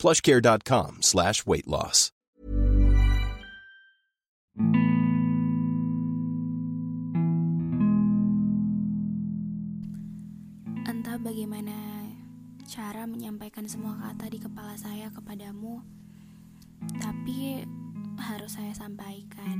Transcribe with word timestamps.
plushcare.com 0.00 1.04
slash 1.04 1.44
weight 1.44 1.68
loss. 1.68 2.08
Entah 10.88 11.20
bagaimana 11.20 11.76
cara 12.64 13.04
menyampaikan 13.04 13.68
semua 13.68 14.00
kata 14.00 14.32
di 14.32 14.40
kepala 14.40 14.72
saya 14.80 15.12
kepadamu, 15.12 15.84
tapi 16.96 17.68
harus 18.16 18.56
saya 18.56 18.72
sampaikan. 18.72 19.58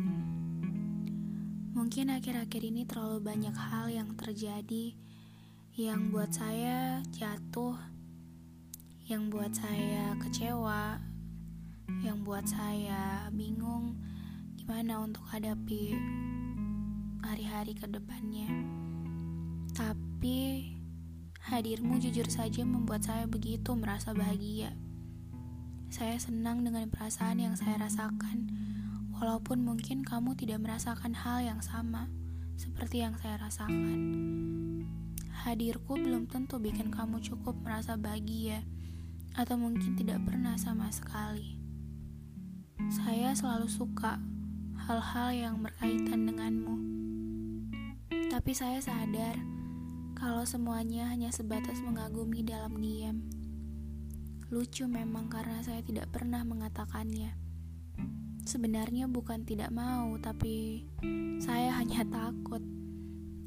Mungkin 1.76 2.10
akhir-akhir 2.16 2.62
ini 2.64 2.88
terlalu 2.88 3.20
banyak 3.22 3.52
hal 3.54 3.92
yang 3.92 4.16
terjadi 4.16 4.96
yang 5.76 6.10
buat 6.10 6.34
saya 6.34 6.98
jatuh, 7.14 7.78
yang 9.10 9.26
buat 9.26 9.50
saya 9.50 10.14
kecewa, 10.22 10.94
yang 12.06 12.22
buat 12.22 12.46
saya 12.46 13.26
bingung 13.34 13.98
gimana 14.54 15.02
untuk 15.02 15.26
hadapi 15.26 15.98
hari-hari 17.18 17.74
ke 17.74 17.90
depannya. 17.90 18.46
Tapi 19.74 20.70
hadirmu 21.42 21.98
jujur 21.98 22.30
saja 22.30 22.62
membuat 22.62 23.02
saya 23.02 23.26
begitu 23.26 23.74
merasa 23.74 24.14
bahagia. 24.14 24.78
Saya 25.90 26.14
senang 26.22 26.62
dengan 26.62 26.86
perasaan 26.86 27.42
yang 27.42 27.58
saya 27.58 27.82
rasakan, 27.82 28.46
walaupun 29.18 29.66
mungkin 29.66 30.06
kamu 30.06 30.38
tidak 30.38 30.62
merasakan 30.62 31.18
hal 31.18 31.42
yang 31.42 31.58
sama 31.58 32.06
seperti 32.54 33.02
yang 33.02 33.18
saya 33.18 33.42
rasakan. 33.42 33.98
Hadirku 35.34 35.98
belum 35.98 36.30
tentu 36.30 36.62
bikin 36.62 36.94
kamu 36.94 37.18
cukup 37.18 37.58
merasa 37.58 37.98
bahagia, 37.98 38.62
atau 39.34 39.54
mungkin 39.58 39.94
tidak 39.94 40.22
pernah 40.26 40.58
sama 40.58 40.90
sekali. 40.90 41.58
Saya 42.90 43.36
selalu 43.36 43.68
suka 43.70 44.18
hal-hal 44.88 45.28
yang 45.36 45.54
berkaitan 45.60 46.26
denganmu, 46.26 46.76
tapi 48.32 48.50
saya 48.56 48.80
sadar 48.80 49.38
kalau 50.20 50.44
semuanya 50.44 51.08
hanya 51.08 51.32
sebatas 51.32 51.80
mengagumi 51.80 52.44
dalam 52.44 52.76
diam. 52.76 53.24
Lucu 54.50 54.84
memang 54.90 55.30
karena 55.30 55.62
saya 55.62 55.80
tidak 55.80 56.10
pernah 56.10 56.42
mengatakannya. 56.42 57.32
Sebenarnya 58.44 59.06
bukan 59.06 59.46
tidak 59.46 59.70
mau, 59.70 60.18
tapi 60.18 60.84
saya 61.38 61.72
hanya 61.78 62.02
takut. 62.08 62.60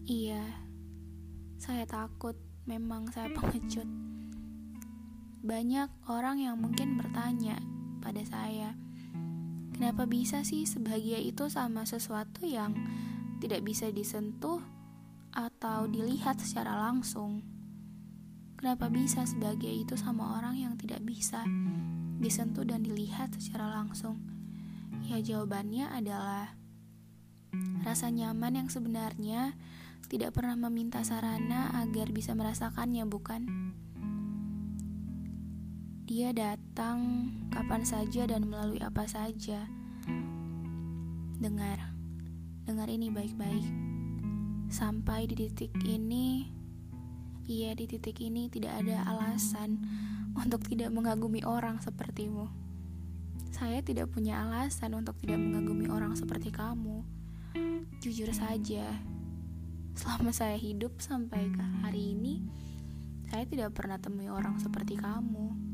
Iya, 0.07 0.43
saya 1.59 1.83
takut. 1.83 2.39
Memang 2.63 3.11
saya 3.11 3.27
pengecut. 3.35 4.12
Banyak 5.43 6.07
orang 6.07 6.39
yang 6.39 6.55
mungkin 6.55 6.95
bertanya 6.95 7.59
pada 7.99 8.23
saya, 8.23 8.79
kenapa 9.75 10.07
bisa 10.07 10.39
sih 10.47 10.63
sebahagia 10.63 11.19
itu 11.19 11.51
sama 11.51 11.83
sesuatu 11.83 12.47
yang 12.47 12.71
tidak 13.43 13.59
bisa 13.67 13.91
disentuh 13.91 14.63
atau 15.35 15.83
dilihat 15.91 16.39
secara 16.39 16.79
langsung? 16.87 17.43
Kenapa 18.55 18.87
bisa 18.87 19.27
sebagai 19.27 19.67
itu 19.67 19.99
sama 19.99 20.39
orang 20.39 20.55
yang 20.55 20.79
tidak 20.79 21.03
bisa 21.03 21.43
disentuh 22.23 22.63
dan 22.63 22.79
dilihat 22.79 23.35
secara 23.35 23.67
langsung? 23.67 24.23
Ya 25.03 25.19
jawabannya 25.19 25.91
adalah 25.91 26.55
rasa 27.83 28.07
nyaman 28.07 28.63
yang 28.63 28.69
sebenarnya 28.71 29.59
tidak 30.07 30.39
pernah 30.39 30.55
meminta 30.55 31.03
sarana 31.03 31.67
agar 31.83 32.15
bisa 32.15 32.31
merasakannya, 32.31 33.03
bukan? 33.11 33.43
Dia 36.03 36.35
datang 36.35 37.31
kapan 37.47 37.87
saja 37.87 38.27
dan 38.27 38.51
melalui 38.51 38.83
apa 38.83 39.07
saja. 39.07 39.63
Dengar, 41.39 41.79
dengar 42.67 42.91
ini 42.91 43.07
baik-baik. 43.07 43.63
Sampai 44.67 45.31
di 45.31 45.47
titik 45.47 45.71
ini, 45.87 46.51
Iya, 47.43 47.75
di 47.75 47.91
titik 47.91 48.23
ini 48.23 48.47
tidak 48.47 48.83
ada 48.83 49.03
alasan 49.03 49.83
untuk 50.31 50.63
tidak 50.63 50.95
mengagumi 50.95 51.43
orang 51.43 51.75
sepertimu. 51.83 52.47
Saya 53.51 53.83
tidak 53.83 54.15
punya 54.15 54.47
alasan 54.47 54.95
untuk 54.95 55.19
tidak 55.19 55.39
mengagumi 55.43 55.91
orang 55.91 56.15
seperti 56.15 56.55
kamu. 56.55 57.03
Jujur 57.99 58.31
saja, 58.31 58.87
selama 59.95 60.31
saya 60.31 60.55
hidup 60.55 61.03
sampai 61.03 61.51
ke 61.51 61.63
hari 61.83 62.15
ini, 62.15 62.43
saya 63.27 63.43
tidak 63.43 63.75
pernah 63.75 63.99
temui 63.99 64.31
orang 64.31 64.59
seperti 64.63 64.95
kamu. 64.95 65.72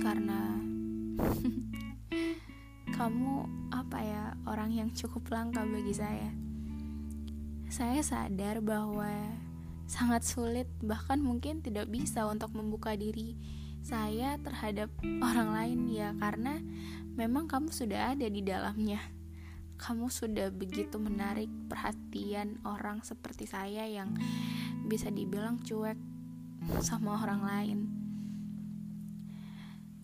Karena 0.00 0.56
kamu 2.96 3.34
apa 3.68 3.98
ya, 4.00 4.24
orang 4.48 4.70
yang 4.72 4.88
cukup 4.96 5.28
langka 5.28 5.62
bagi 5.68 5.92
saya. 5.92 6.30
Saya 7.68 8.00
sadar 8.00 8.64
bahwa 8.64 9.10
sangat 9.84 10.24
sulit, 10.24 10.68
bahkan 10.80 11.20
mungkin 11.20 11.60
tidak 11.60 11.90
bisa 11.92 12.24
untuk 12.24 12.54
membuka 12.56 12.96
diri 12.96 13.36
saya 13.84 14.40
terhadap 14.40 14.88
orang 15.20 15.52
lain 15.52 15.92
ya 15.92 16.16
karena 16.16 16.56
memang 17.20 17.44
kamu 17.44 17.68
sudah 17.68 18.16
ada 18.16 18.24
di 18.24 18.40
dalamnya. 18.40 18.98
Kamu 19.76 20.08
sudah 20.08 20.48
begitu 20.48 20.96
menarik 20.96 21.52
perhatian 21.68 22.64
orang 22.64 23.04
seperti 23.04 23.44
saya 23.44 23.84
yang 23.84 24.16
bisa 24.88 25.12
dibilang 25.12 25.60
cuek 25.60 26.00
sama 26.80 27.20
orang 27.20 27.42
lain. 27.44 27.78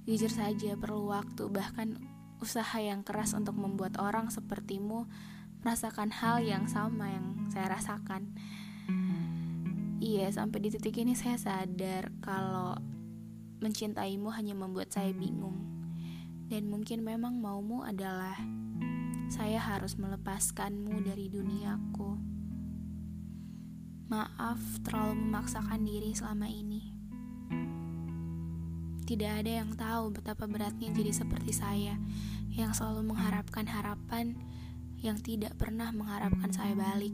Jujur 0.09 0.33
saja 0.33 0.77
perlu 0.81 1.13
waktu 1.13 1.49
bahkan 1.53 2.01
usaha 2.41 2.81
yang 2.81 3.05
keras 3.05 3.37
untuk 3.37 3.55
membuat 3.55 4.01
orang 4.01 4.33
sepertimu 4.33 5.05
merasakan 5.61 6.09
hal 6.09 6.41
yang 6.41 6.65
sama 6.65 7.13
yang 7.13 7.27
saya 7.53 7.77
rasakan. 7.77 8.33
Iya, 10.01 10.33
sampai 10.33 10.65
di 10.65 10.73
titik 10.73 10.97
ini 10.97 11.13
saya 11.13 11.37
sadar 11.37 12.09
kalau 12.25 12.73
mencintaimu 13.61 14.33
hanya 14.33 14.57
membuat 14.57 14.89
saya 14.89 15.13
bingung. 15.13 15.61
Dan 16.49 16.73
mungkin 16.73 17.05
memang 17.05 17.37
maumu 17.37 17.85
adalah 17.85 18.35
saya 19.29 19.61
harus 19.61 20.01
melepaskanmu 20.01 21.05
dari 21.05 21.29
duniaku. 21.29 22.17
Maaf 24.09 24.59
terlalu 24.83 25.21
memaksakan 25.29 25.85
diri 25.85 26.17
selama 26.17 26.49
ini. 26.49 27.00
Tidak 29.11 29.43
ada 29.43 29.51
yang 29.51 29.75
tahu 29.75 30.15
betapa 30.15 30.47
beratnya 30.47 30.95
jadi 30.95 31.11
seperti 31.11 31.51
saya 31.51 31.99
yang 32.55 32.71
selalu 32.71 33.11
mengharapkan 33.11 33.67
harapan 33.67 34.39
yang 35.03 35.19
tidak 35.19 35.59
pernah 35.59 35.91
mengharapkan 35.91 36.55
saya 36.55 36.79
balik 36.79 37.11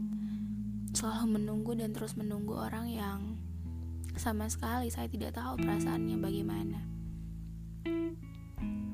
selalu 0.93 1.41
menunggu 1.41 1.73
dan 1.73 1.97
terus 1.97 2.13
menunggu 2.13 2.53
orang 2.53 2.85
yang 2.93 3.19
sama 4.13 4.45
sekali 4.45 4.93
saya 4.93 5.09
tidak 5.09 5.33
tahu 5.41 5.57
perasaannya 5.57 6.21
bagaimana. 6.21 6.79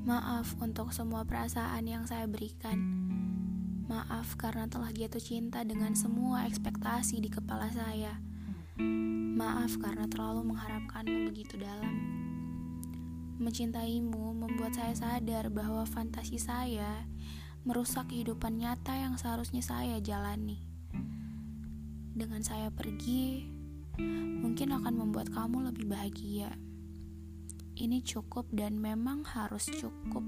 Maaf 0.08 0.56
untuk 0.64 0.96
semua 0.96 1.28
perasaan 1.28 1.84
yang 1.84 2.08
saya 2.08 2.24
berikan. 2.24 2.80
Maaf 3.92 4.40
karena 4.40 4.64
telah 4.72 4.96
jatuh 4.96 5.20
cinta 5.20 5.68
dengan 5.68 5.92
semua 5.92 6.48
ekspektasi 6.48 7.20
di 7.20 7.28
kepala 7.28 7.68
saya. 7.68 8.16
Maaf 9.36 9.76
karena 9.80 10.08
terlalu 10.08 10.56
mengharapkanmu 10.56 11.36
begitu 11.36 11.60
dalam. 11.60 12.23
Mencintaimu 13.42 14.38
membuat 14.38 14.78
saya 14.78 14.94
sadar 14.94 15.50
bahwa 15.50 15.86
fantasi 15.88 16.38
saya 16.38 17.08
merusak 17.64 18.12
kehidupan 18.12 18.60
nyata 18.60 18.98
yang 18.98 19.16
seharusnya 19.16 19.64
saya 19.64 19.98
jalani 20.04 20.74
dengan 22.14 22.46
saya 22.46 22.70
pergi, 22.70 23.42
mungkin 24.46 24.70
akan 24.78 24.94
membuat 25.02 25.34
kamu 25.34 25.74
lebih 25.74 25.90
bahagia. 25.90 26.54
Ini 27.74 28.06
cukup 28.06 28.54
dan 28.54 28.78
memang 28.78 29.26
harus 29.26 29.66
cukup. 29.66 30.22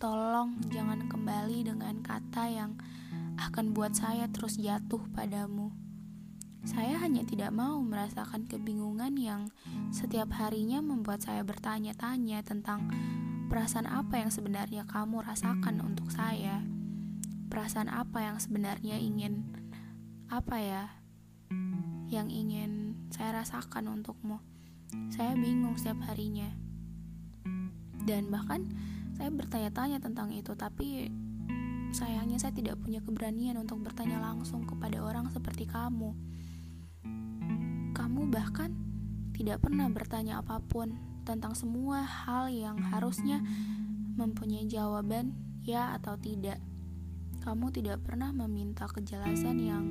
Tolong 0.00 0.56
jangan 0.72 1.04
kembali 1.04 1.68
dengan 1.68 2.00
kata 2.00 2.48
yang 2.48 2.80
akan 3.36 3.76
buat 3.76 3.92
saya 3.92 4.24
terus 4.32 4.56
jatuh 4.56 5.04
padamu. 5.12 5.68
Saya 6.68 7.00
hanya 7.00 7.24
tidak 7.24 7.48
mau 7.56 7.80
merasakan 7.80 8.44
kebingungan 8.44 9.16
yang 9.16 9.48
setiap 9.88 10.28
harinya 10.36 10.84
membuat 10.84 11.24
saya 11.24 11.40
bertanya-tanya 11.40 12.44
tentang 12.44 12.92
perasaan 13.48 13.88
apa 13.88 14.20
yang 14.20 14.28
sebenarnya 14.28 14.84
kamu 14.84 15.24
rasakan 15.24 15.80
untuk 15.80 16.12
saya. 16.12 16.60
Perasaan 17.48 17.88
apa 17.88 18.20
yang 18.20 18.36
sebenarnya 18.36 19.00
ingin 19.00 19.48
apa 20.28 20.60
ya? 20.60 20.84
Yang 22.12 22.28
ingin 22.36 22.70
saya 23.16 23.40
rasakan 23.40 23.88
untukmu. 23.88 24.36
Saya 25.08 25.32
bingung 25.40 25.72
setiap 25.80 26.04
harinya. 26.12 26.52
Dan 28.04 28.28
bahkan 28.28 28.68
saya 29.16 29.32
bertanya-tanya 29.32 30.04
tentang 30.04 30.36
itu, 30.36 30.52
tapi 30.52 31.08
sayangnya 31.96 32.36
saya 32.36 32.52
tidak 32.52 32.76
punya 32.76 33.00
keberanian 33.00 33.56
untuk 33.56 33.80
bertanya 33.80 34.20
langsung 34.20 34.68
kepada 34.68 35.00
orang 35.00 35.32
seperti 35.32 35.64
kamu 35.64 36.12
kamu 38.18 38.34
bahkan 38.34 38.74
tidak 39.30 39.62
pernah 39.62 39.86
bertanya 39.86 40.42
apa 40.42 40.58
pun 40.58 40.90
tentang 41.22 41.54
semua 41.54 42.02
hal 42.02 42.50
yang 42.50 42.74
harusnya 42.90 43.38
mempunyai 44.18 44.66
jawaban 44.66 45.38
ya 45.62 45.94
atau 45.94 46.18
tidak. 46.18 46.58
Kamu 47.46 47.70
tidak 47.70 48.02
pernah 48.02 48.34
meminta 48.34 48.90
kejelasan 48.90 49.62
yang 49.62 49.86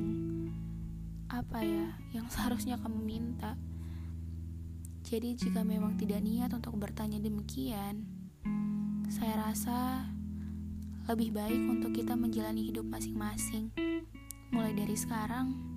apa 1.32 1.64
ya, 1.64 1.96
yang 2.12 2.28
seharusnya 2.36 2.76
kamu 2.84 3.00
minta. 3.00 3.56
Jadi 5.08 5.40
jika 5.40 5.64
memang 5.64 5.96
tidak 5.96 6.20
niat 6.20 6.52
untuk 6.52 6.76
bertanya 6.76 7.24
demikian, 7.24 8.04
saya 9.08 9.40
rasa 9.40 10.04
lebih 11.08 11.32
baik 11.32 11.64
untuk 11.64 11.96
kita 11.96 12.12
menjalani 12.20 12.68
hidup 12.68 12.84
masing-masing. 12.92 13.72
Mulai 14.52 14.76
dari 14.76 15.00
sekarang, 15.00 15.77